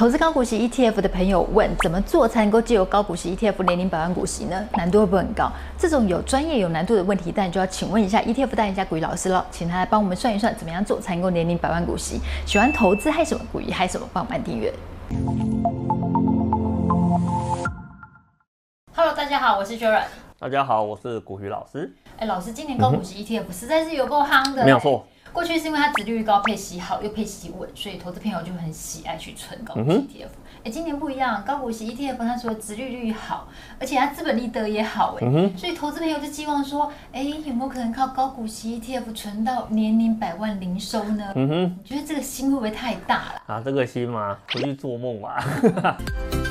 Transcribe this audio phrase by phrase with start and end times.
[0.00, 4.64] 投资高股息 ETF 的朋友问，怎么做才能够借由高股息 ETF 年领百万股息呢？
[4.74, 5.50] 难度会不会很高？
[5.76, 12.20] 这种有专业有难度的问题，当然就要请问一下 ETF 代言人股鱼老师了，请他来帮我们算一算，怎么样做才能够年领百万股息？
[12.46, 14.72] 喜欢投资嗨什么股息还是什么，帮我们按订阅。
[18.94, 20.04] Hello，大家好，我是 Joanne。
[20.38, 21.92] 大家好，我是古雨老师。
[22.18, 25.04] 哎，老师，今年高股息 ETF 实在是有够夯的，没有错。
[25.32, 30.28] 过去是因为它殖利率高、配息好又配息稳，所以投资朋友就很喜爱去存高股息 ETF。
[30.64, 41.32] 哎、嗯，今年不一样，高股息 ETF 它除了殖利率好，而且它资本利得也好，哎、嗯，所以投资朋友就希望说，哎，有没有可能靠高股息 ETF 存到年领百万零收呢？
[41.36, 43.42] 嗯哼，你觉得这个心会不会太大了？
[43.46, 44.36] 啊，这个心吗？
[44.52, 45.38] 回去做梦吧。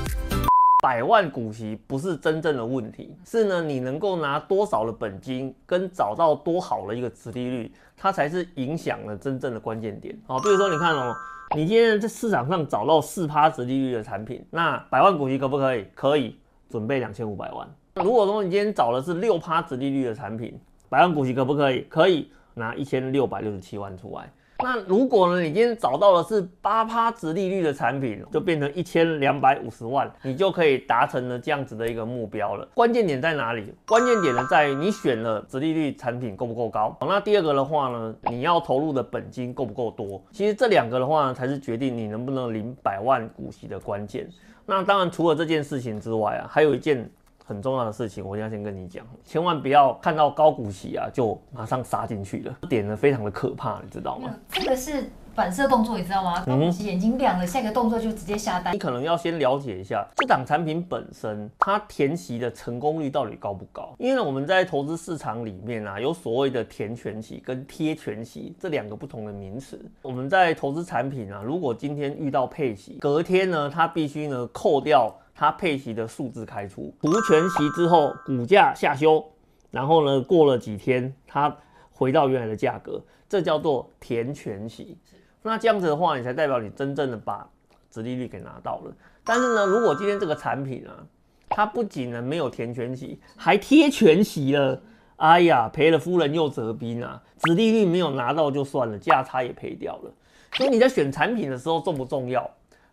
[0.87, 10.17] 百万股息不是真正的问题，是呢，你能够拿多少的本金，跟找到多好的一个殖利率，它才是影响了真正的关键点。
[10.25, 11.13] 好，比如说你看哦，
[11.57, 15.85] 你今天在市场上找到四趴殖利率的产品，那百万股息可不可以？
[15.93, 16.37] 可以，
[16.69, 17.67] 准备两千五百万。
[17.95, 21.81] 如果说你今天找的是六趴殖利率的产品，百万股息可不可以？
[21.89, 24.31] 可以，拿一千六百六十七万出来。
[24.63, 32.67] 那如果呢，你今天找到的是八趴殖利率的产品，就变成一千两百五十万，你就可以达成了这样子的一个目标了。
[32.73, 33.71] 关键点在哪里？
[33.85, 36.95] 关键点呢，在于你选了殖利率产品够不够高。
[36.99, 40.21] 好，那第二个的话呢，你要投入的本金够不够多？
[40.31, 44.27] 其实这两个的话呢，才是决定你能不能领百万股息的关键。
[44.65, 47.09] 那当然，除了这件事情之外啊，还有一件。
[47.47, 54.29] 很重要的事情，我要先跟你讲，千万不要看到高股息啊就马上杀进去了，这点呢非常的可怕，你知道吗？
[54.49, 56.43] 这个是反射动作，你知道吗？
[56.45, 58.73] 高股息眼睛亮了，下一个动作就直接下单。
[58.73, 63.95] 你可能要先了解一下这档产品本身，它填息的成功率到底高不高？
[63.97, 69.79] 因为呢，我们在投资市场里面啊，有所谓的填权息跟贴权息这两个不同的名词。
[70.01, 75.15] 我们在投资产品啊，如果今天遇到配息，隔天呢，它必须呢扣掉。
[75.39, 79.23] 它配息的数字开出，除权息之后，股价下修，
[79.69, 81.55] 然后呢，过了几天，它
[81.91, 82.99] 回到原来的价格，
[83.29, 84.97] 这叫做填权息。
[85.43, 87.47] 那这样子的话，你才代表你真正的把
[87.91, 88.91] 殖利率给拿到了。
[89.23, 91.05] 但是呢，如果今天这个产品啊，
[91.49, 94.81] 它不仅呢没有填全息，还贴全息了，
[95.17, 97.21] 哎呀，赔了夫人又折兵啊！
[97.43, 100.11] 殖利率没有拿到就算了，价差也赔掉了。
[100.53, 102.49] 所以你在选产品的时候重不重要？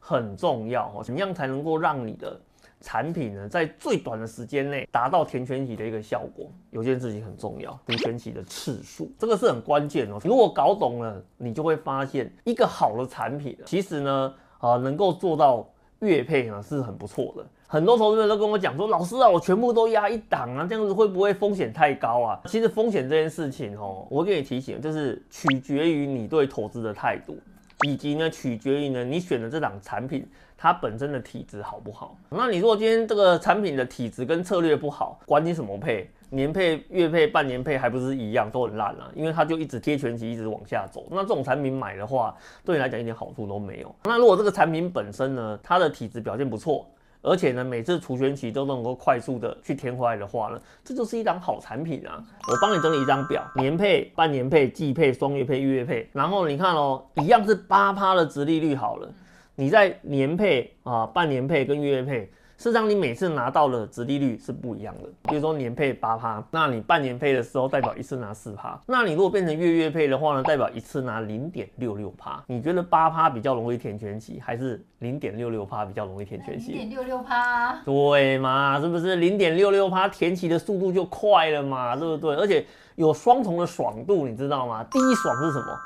[0.07, 2.39] 很重要哦，怎么样才能够让你的
[2.83, 6.47] 产品呢，在最短的时间内达到填权息的一个效果？
[6.73, 10.19] 有件事情很重要，填权息的次数，这个是很关键哦。
[10.23, 15.67] 如果搞懂了，你就会发现一个好的产品，其实呢，啊，能够做到
[16.01, 17.47] 月配呢是很不错的。
[17.67, 22.41] 很多投资人都跟我讲说，老师啊，我全部都压一档啊，这样子会不会风险太高啊？
[22.45, 27.39] 其实风险这件事情哦，我给你提醒，就是取决于你对投资的态度。
[27.87, 30.27] 以及呢，取决于呢，你选的这档产品
[30.57, 32.17] 它本身的体质好不好？
[32.31, 39.11] 那你如果今天这个产品的体质跟策略不好，管你什么配，年配、月配、半年配，还不是一样都很烂啊？
[39.15, 41.07] 因为它就一直贴全期，一直往下走。
[41.11, 43.95] 那这种产品买的话，对你来讲一点好处都没有。
[44.05, 46.87] 那如果这个产品本身呢，它的体质表现不错。
[47.25, 52.23] 而且呢，每次除权期都能够快速的去填回来的话呢，这就是一张好产品啊！
[52.49, 59.11] 我帮你整理一张表，年配、半年配、季配、双月配、月配，然后你看哦，一样是八趴的值利率好了，
[59.55, 62.31] 你在年配啊、半年配跟月配。
[62.57, 65.09] 事实上，你每次拿到的值利率是不一样的。
[65.29, 68.81] 比如说年配八趴，那你半年配的时候代表一次拿四趴。
[68.87, 72.43] 那你如果变成月月配的话呢，代表一次拿零点六六趴。
[72.47, 76.73] 你觉得八趴比较容易填全息，还是零点六六趴比较容易填全息？
[76.73, 78.81] 零点六六趴，对嘛？
[78.81, 81.97] 是不是零点六六趴填息的速度就快了嘛？
[81.97, 82.37] 对不对？
[82.37, 84.85] 而且有双重的爽度，你知道吗？
[84.91, 85.79] 第一爽是什么？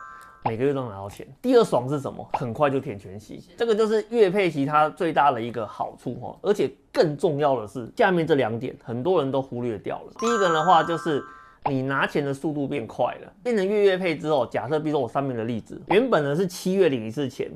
[0.45, 1.27] 每个月都拿到钱。
[1.43, 2.27] 第二爽是什么？
[2.35, 6.39] 很快就填全息，这个就是月配息它最大的一个好处哦。
[6.43, 10.13] 而且更重要的是，下面这两点很多人都忽略掉了。
[10.19, 11.23] 第一个的话就是
[11.67, 17.51] 你拿钱的速度变快了，变成月月配之后，假设比如说我上面的例子，原本呢是七月领一次钱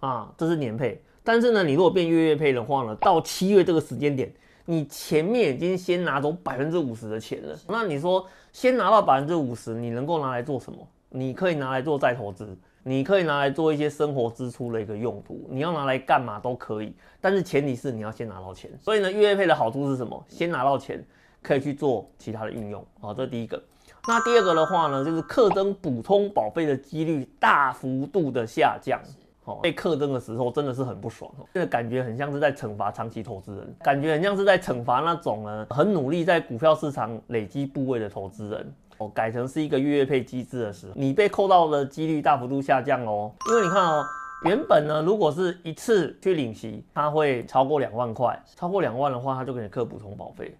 [0.00, 1.02] 啊，这是年配。
[1.24, 4.32] 但是呢，你如果变月月配的话呢，到七月这个时间点，
[4.64, 7.54] 你前面已经先拿走百分之五十的钱了。
[7.68, 10.78] 那你说先拿到百分之五十，你能够拿来做什么？
[11.10, 18.70] 你可以拿来做再投资，你可以拿来做一些生活支出的一个用途，你要拿来干嘛都可以，但是前提是你要先拿到钱。
[18.80, 20.24] 所以呢，月配的好处是什么？
[20.28, 21.04] 先拿到钱，
[21.42, 22.84] 可以去做其他的运用。
[23.00, 23.62] 好，这是第一个。
[24.06, 29.00] 那第二个的话呢，就是课征补充保费的几率大幅度的下降。
[29.44, 38.74] 好，被课征的时候真的是很不爽，这个感觉很像是在惩罚长期投资人，感觉很像是在惩罚那种呢很努力在股票市场累积部位的投资人。
[38.98, 43.32] 哦，改成是一个月月配机制的时候，你被扣到的几率大幅度下降哦。
[43.48, 44.04] 因为你看哦，
[44.44, 50.56] 原本呢，如果是一次去领息，它会超过两万块，超过两万的话，它就给你扣补充保费。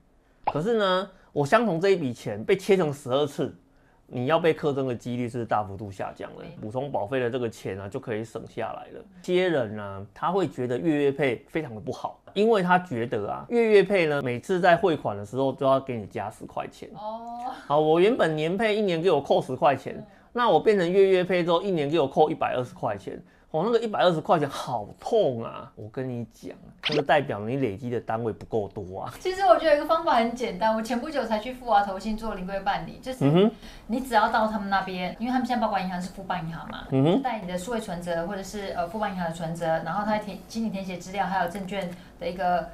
[0.47, 3.55] 可是呢，我相同这一笔钱被切成十二次。
[4.11, 9.05] 你要被课征的几率是大幅度下降了，补充保费的这个钱啊就可以省下来了。
[9.23, 16.89] 这些人呢，他会觉得月月配非常的不好，因为他觉得啊，月月配呢，每次在汇款的时候都要给你加十块钱。
[16.95, 20.03] 哦，好，我原本年配一年给我扣十块钱，
[20.33, 23.23] 那我变成月月配之后，一年给我扣一百二十块钱。
[23.51, 25.73] 哦，那个一百二十块钱好痛啊！
[25.75, 26.55] 我跟你讲，
[26.91, 29.15] 那个代表你累积的单位不够多啊。
[29.19, 33.51] 其实我觉得有一个方法很简单，我前不久才去富华投信做临柜办理，就是
[33.87, 41.91] 你只要到他们那边，因为他们现在保管银行是富邦银行嘛，嗯哼，带你的数位存折或者是呃富邦银行的存折，然后他填，请你填写资料，还有证券
[42.21, 42.69] 的一个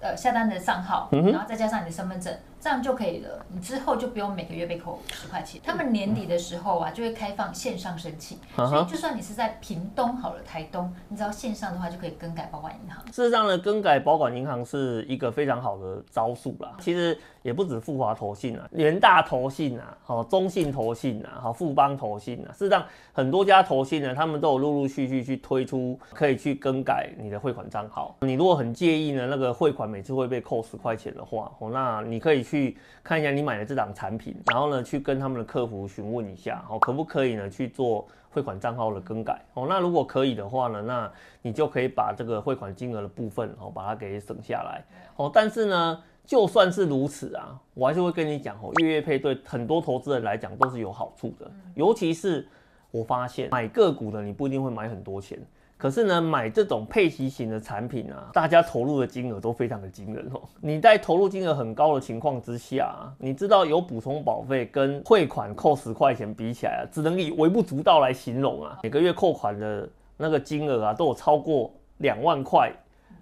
[0.00, 2.36] 呃下单的账号，然后再加上你的身份证。
[2.66, 5.60] 这样就可以了，你之后就不用每个月被扣十块钱。
[5.62, 13.00] 他们年底的时候啊，就会开放线上申请，所以就算你是在屏东好了，台东，你只要线上的话就可以更改保管银行。
[13.12, 16.72] 事实上呢，更改保管银行是一个非常好的招数啦。
[16.80, 22.50] 其实也不止富华投信啊，联大投信啊，好中信投信啊，好富邦投信啊。
[22.50, 28.16] 事实上，很多家投信呢，他们都有陆陆续续去推出可以去更改你的汇款账号。
[28.22, 32.55] 你如果很介意呢，那个汇款每次会被扣十块钱的话，哦，那你可以去。
[32.56, 39.38] 去看一下你买的这档产品，然后呢，去跟他们的客服询问一下，哦，可不可以呢去做汇款账号的更改？
[39.54, 41.12] 哦，那如果可以的话呢，那
[41.42, 44.82] 你就可以把这个汇款金额的部分，哦，把它给省下来。
[45.16, 52.48] 哦，但是呢，就算是如此啊，我还是会跟你讲，哦，月月配对很多投资人来讲都是有好处的，尤其是
[52.90, 55.38] 我发现买个股的，你不一定会买很多钱。
[55.78, 60.40] 可是呢，买这种配息型的产品啊，大家投入的金额都非常的惊人哦。
[60.60, 68.78] 你在投入金额很高的情况之下，你知道有补充保费跟汇款扣十块钱比起来啊，只能以微不足道来形容啊。
[68.82, 72.72] 每个月扣款的那个金额啊，都有超过两万块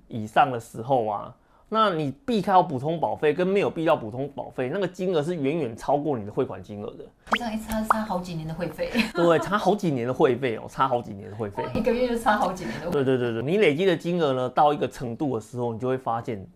[0.06, 1.34] 以上的时候啊。
[1.74, 7.04] 那你避开补充保费跟没有必要补充保费，那个金额是远远超过你的汇款金额的。
[7.32, 8.92] 这样一差差好几年的会费。
[9.12, 11.64] 对，差好几年的会费哦，差好几年的会费。
[11.74, 12.90] 一个月就差好几年的。
[12.90, 16.46] 对对对对，你累积的金额呢，到一个程度的时候，你就会发现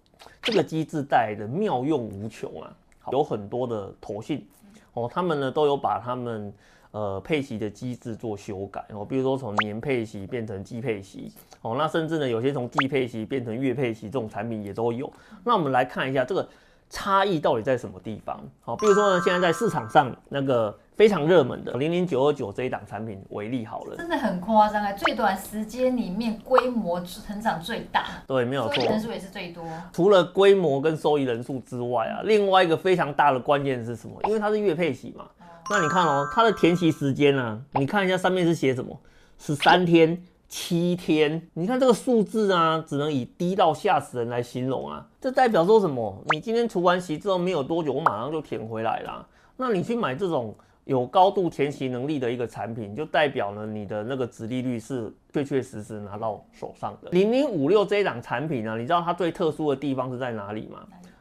[0.40, 2.72] 这个机制带来的妙用无穷啊。
[3.10, 4.46] 有很多的投信
[4.92, 6.54] 哦，他们呢都有把他们。
[6.90, 11.30] 呃，配息的机制做修改哦，比如说从年配息变成季配息
[11.60, 15.12] 哦，那甚至呢，有些从季配息变成月配息这种产品也都有。
[15.44, 16.48] 那我们来看一下这个
[16.88, 18.40] 差异到底在什么地方？
[18.62, 29.62] 好，比如说呢，现在在市场上那个非常热门的零零九二九这一档产品为例好了，真的很夸张啊，最短时间里面规模成长最大，对，没有错，人数也是最多。
[29.92, 34.18] 除了规模跟收益人数之外啊，另外一个非常大的关键是什么？
[34.24, 35.26] 因为它是月配息嘛。
[35.70, 37.62] 那你看哦，它的填息时间呢？
[37.72, 38.98] 你看一下上面是写什么？
[39.38, 41.46] 十三天、七天。
[41.52, 45.06] 你看这个数字啊，只能以低到吓死人来形容啊。
[45.20, 46.24] 这代表说什么？
[46.30, 49.26] 你今天除完息之后没有多久，我马上就填回来啦。
[49.58, 57.10] 那你去买这种有高度填息能力的一个产品，就代表呢，你的那个殖利率是确确实实拿到手上的。
[57.10, 60.78] 零零五六这一档产品呢，你知道它最特殊的地方是在哪里吗？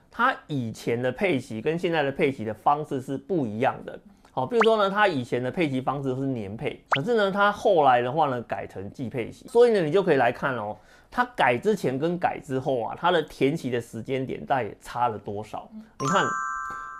[0.10, 4.00] 它以前的配息跟现在的配息的方式是不一样的。
[4.38, 10.78] 好，比如说呢，它以前的配息方式都是年配，可是呢，它后来的话呢，改成季配息，所以呢，你就可以来看哦，
[11.10, 15.67] 它改之前跟改之后啊，它的填息的时间点大概差了多少？
[15.74, 16.24] 你看，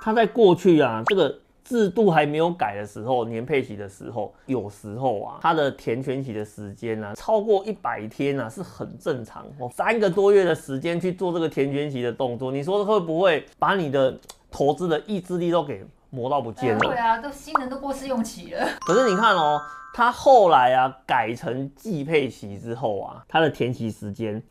[0.02, 15.86] 它在过去啊，这个制度还没有改的时候，年配息的时候，有时候啊，它的填全息的时间呢，超过一百天啊，是很正常哦，三个多月的时间去做这个填全息的动作，你说会不会把你的投资的意志力都给？
[16.10, 16.80] 磨到不见了。
[16.80, 18.68] 对啊，都新人都过试用期了。
[18.88, 19.62] 可是你看哦，
[19.94, 24.42] 他后来啊改成季配息之后啊，他的填息时间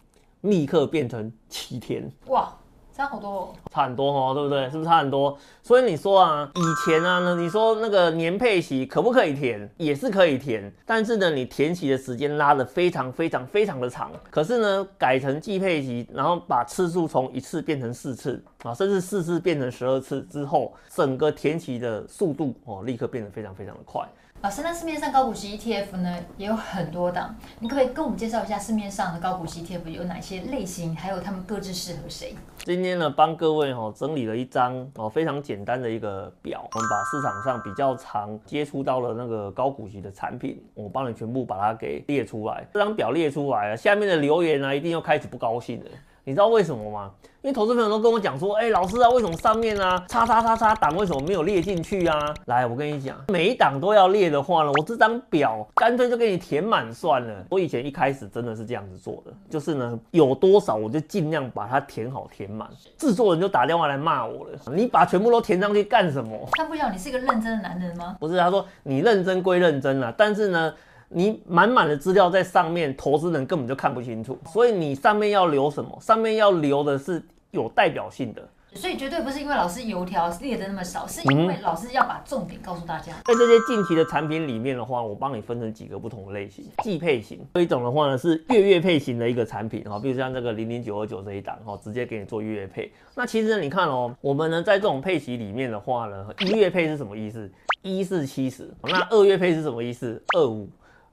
[0.43, 2.11] 立刻变成七天。
[2.27, 2.53] 哇！
[2.97, 4.65] 差好多哦，差很多哦，对不对？
[4.71, 5.37] 是不是差很多？
[5.62, 9.71] 所以你说啊，以前啊，你说那个年配息可不可以填？
[9.76, 14.11] 也是可以填，但是呢，你填息的时间拉得非常非常非常的长。
[14.31, 24.09] 可是呢，改成季配息，然后把次数从一次变成四次啊，甚至四次变成十二次之后，整个填息的速度哦，立刻变得非常非常的快。
[24.43, 32.35] 老师，那市面上高股息 ETF 呢，也有很多档，你可不可以跟我们介绍一下市面上的高股息 ETF 有哪些类型，还有他们各自适合谁？
[32.59, 42.64] 今天呢，帮各位哈整理了一张哦非常简单的一个表，我们把市场上比较常接触到的那个高股息的产品，我帮你全部把它给列出来。
[42.73, 45.87] 这张表列出来了，下面的留言呢，一定又开始不高兴了。
[46.28, 47.12] 你知道为什么吗？
[47.40, 52.35] 因为投资朋友都跟我讲说，哎、欸，老师啊，为什么上面啊，叉叉叉叉档为什么没有列进去啊？
[52.47, 57.47] 来，我跟你讲，每一档都要列的话呢，我这张表干脆就给你填满算了。
[57.49, 62.68] 我以前一开始真的是这样子做的，就是呢，有多少我就尽量把它填好填满。
[62.99, 66.37] 制作人就打电话来骂我了，你把全部都填上去干什么？
[66.54, 68.16] 他不晓得你是一个认真的男人吗？
[68.18, 70.75] 不是，他说你认真归认真啊，但是呢。
[71.09, 75.97] 你满满的资料在上面，投资人根本就看不清楚，所以你上面要留什么？
[76.01, 77.23] 上面要留的是
[77.53, 83.13] 有代表性的，所以绝对不是因为老师油条列的那么少，是因为老师要把重点告诉大家。
[83.25, 92.93] 在这些近期的产品里面的话，我帮你分成几个不同的类型，季配型，这一种的话呢是月月配型的一个产品哈，比如像这个零零九二九这一档哈，直接给你做月月配。
[93.15, 97.49] 那其实，你看哦，我们呢在这种配型里面的话呢，一月配是什么意思？
[97.83, 100.21] 一四七十，那二月配是什么意思？
[100.37, 100.69] 二五。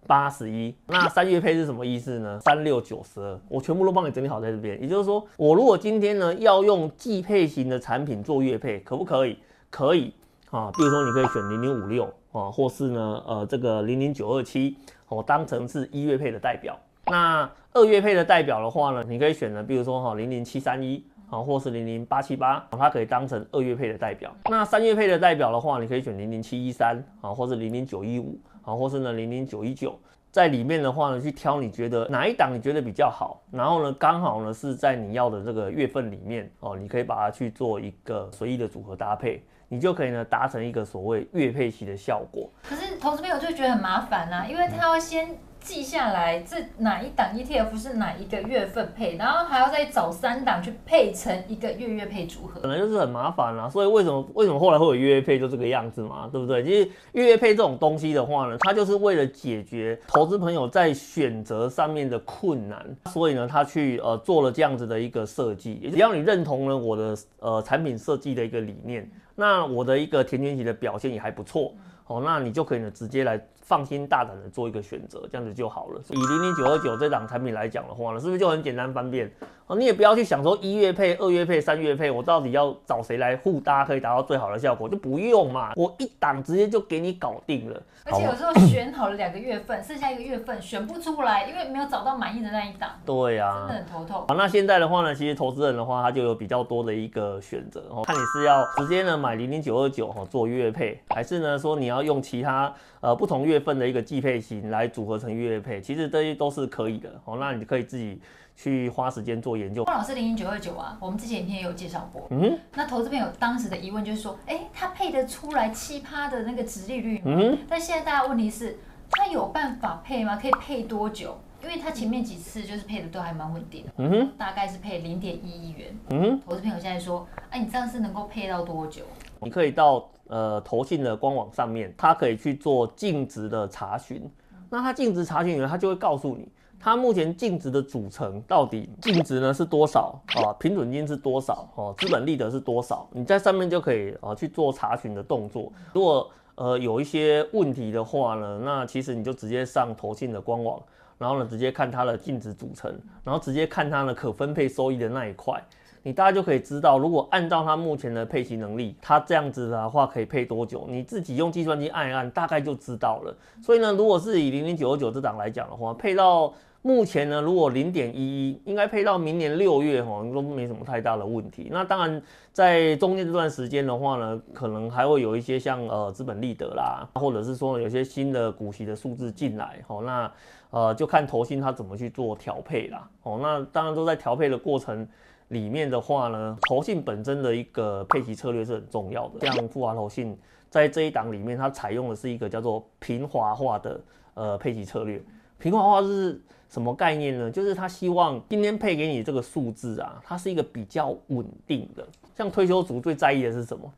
[0.07, 2.39] 八十一，那三月配是什么意思呢？
[2.39, 4.81] 三六九十二，我全部都帮你整理好在这边。
[4.81, 9.37] 也就是说，我如果今天呢要用季配型的产品做月配，可不可以？
[9.69, 10.13] 可以
[10.51, 16.77] 啊，比如说你可以选零零五六啊，或是呢呃这个零零九二七，哦当成是一月配的代表。
[17.07, 24.31] 那二月配的代表的话呢，你可以选呢，比如说哈零零七三一啊，或是零零八七八，它可以当成二月配的代表。
[24.45, 28.39] 那三月配的代表的话，你可以选零零七一三啊，或是零零九一五。
[28.63, 29.95] 好，或是呢零零九一九，
[30.31, 42.49] 在里面的话呢，去挑你觉得哪一档你觉得比较好，然后呢刚好呢是在你要的这个月份里面哦，你可以把它去做一个随意的组合搭配，你就可以呢达成一个所谓月配息的效果。
[42.63, 45.37] 可是投资朋友就觉得很麻烦啊，因为他要先。
[45.63, 53.69] 记下来，这哪一档 ETF 是哪一个月份配，然后还要再找三档去配成一个月月配组合，可能就是很麻烦啦。
[53.69, 56.63] 所以为什么为什么后来会有月月配就这个样子嘛，对不对？
[56.63, 65.75] 其实月月配这种东西的话呢，它就是为了解决投资朋友在选择上面的困难，所以呢，他去呃做了这样子的一个设计。
[65.89, 71.73] 只要你认同了我的呃产品设计的一个理念，那我的一个填权息的表现也还不错，
[72.07, 73.41] 哦，那你就可以呢直接来。
[73.63, 76.01] 放心大胆的做一个选择，这样子就好了。
[76.09, 79.31] 以零零九二九这档产品来讲的话呢，是不是就很简单方便？
[79.73, 87.81] 哦，你也不要去想说一月配、二月配、三月配，我到底要找谁来互搭可以达到最好的效果，就不用嘛，我一档直接就给你搞定了。
[88.05, 92.91] 而且有时候选好了两个月份，剩下一个月份选不出来，因为没有找到满意的那一档。
[93.03, 94.25] 对呀、啊，真的很头痛。
[94.27, 107.37] 好，那现在的话呢，其实投资人的话，他就有比较多的一个选择哦，看你是要直接呢买零零九二九哈做月配，还是呢说你要用其他呃不同月份的一个季配型来组合成月月配，其实这些都是可以的哦。
[107.39, 108.21] 那你可以自己。
[108.55, 109.83] 去花时间做研究。
[109.83, 112.27] 汪老师零零九二九啊，我们之前影片也有介绍过。
[112.29, 117.23] 嗯，那投资朋友当时的疑问就是说，哎、欸，他配得出来七葩的那个值利率吗？
[117.25, 118.77] 嗯，但现在大家问题是，
[119.11, 120.37] 他有办法配吗？
[120.41, 121.37] 可以配多久？
[121.63, 123.91] 因为他前面几次就是配的都还蛮稳定的。
[123.97, 125.97] 嗯哼，大概是配零点一亿元。
[126.09, 129.03] 嗯哼，投资朋友现在说，哎、啊，你这样是能够配到多久？
[129.39, 134.29] 你可以到呃投信的官网上面，他可以去做净值的查询。
[134.69, 136.49] 那他净值查询以后，他就会告诉你。
[136.83, 140.51] 它目前净值的组成到底净值呢是多少啊？
[140.59, 141.65] 平准金是多少？
[141.75, 143.07] 哦，资本利得是多少？
[143.11, 145.71] 你在上面就可以啊去做查询的动作。
[145.93, 150.77] 如果呃有一些问题的话呢，那其实你就直接上投信的官网，
[151.17, 155.63] 然后呢直接看它的净值组成，然后直接看它的可分配收益的那一块，
[156.01, 160.85] 你大概就可以知道，如果按照它目前的配息能力，它这样子的话可以配多久？
[160.89, 163.33] 你自己用计算机按一按，大概就知道了。
[163.61, 166.53] 所以呢，如果是以零零九二九这档来讲的话，配到
[166.85, 171.69] 目前呢，如果零点一一，应该配到明年六月哈，都没什么太大的问题。
[171.71, 172.21] 那当然，
[172.51, 180.31] 在中间这段时间的话呢，可能还会有一些像呃资本利得啦，或者是说有些新的股息的数字进来，哦，那
[180.71, 183.09] 呃就看投信它怎么去做调配啦。
[183.23, 185.07] 哦，那当然都在调配的过程
[185.47, 189.47] 里面的话呢，投信本身的一个配息策略是很重要的。
[189.47, 190.37] 像富华投信
[190.69, 194.01] 在这一档里面，它采用的是一个叫做平滑化的
[194.33, 195.23] 呃配息策略。
[195.59, 196.41] 平滑化是
[196.73, 197.51] 什么概念呢？
[197.51, 202.03] 就是他希望今天配给你这个数字啊，它是一个比较稳定的。
[202.35, 203.93] 像退休族最在意的是什么？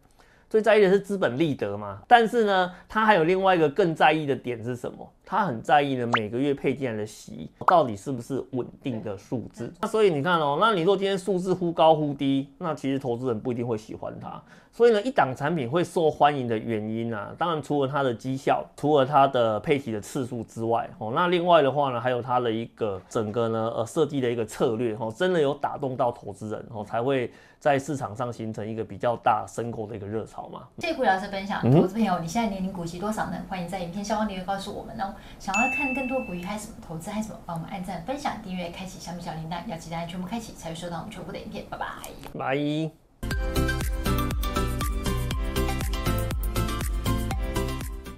[0.50, 2.02] 最在意的是资本利得嘛。
[2.06, 5.10] 但是呢，他还有另外一个更在意的点是什么？
[5.26, 9.74] 他很在意呢，每个月配进来的息到底是不是稳定的数字。
[9.82, 14.42] 那所以你看哦，那你说今天数字忽高忽低，那其实投资人不一定会喜欢它。
[14.72, 30.64] 所以呢，一档产品会受欢迎的原因啊，当然除了它的绩效，除了它的配息的次数之外，哦，那另外的话呢，还有它的一个整个呢，呃，设计的一个策略，哦，真的有打动到投资人，哦，才会在市场上形成一个比较大申购的一个热潮嘛。
[30.80, 33.38] 谢谢股老师分享，投资朋友，你现在年龄股息多少呢？
[33.48, 35.15] 欢迎在影片下方留言告诉我们哦。
[35.40, 41.66] 想要看更多捕鱼还是什么投资还是什么，帮我们按赞、分享、订阅、开启小米小铃铛，要记得全部开启，才会收到我们全部的影片。
[41.70, 41.86] 拜拜。
[42.38, 43.65] 拜。